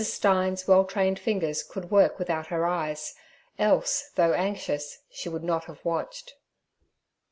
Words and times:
Stein's 0.03 0.67
well 0.67 0.83
trained 0.83 1.19
fingers 1.19 1.61
could 1.61 1.91
work 1.91 2.17
without 2.17 2.47
her 2.47 2.65
eyes, 2.65 3.13
else, 3.59 4.09
though 4.15 4.33
anxious, 4.33 5.03
she 5.11 5.29
would 5.29 5.43
not 5.43 5.65
have 5.65 5.85
watched. 5.85 6.33